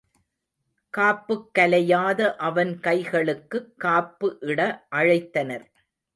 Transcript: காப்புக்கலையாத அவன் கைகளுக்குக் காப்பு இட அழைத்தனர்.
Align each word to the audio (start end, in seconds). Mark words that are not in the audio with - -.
காப்புக்கலையாத 0.93 2.35
அவன் 2.39 2.79
கைகளுக்குக் 2.79 3.69
காப்பு 3.77 4.37
இட 4.41 4.87
அழைத்தனர். 4.91 5.65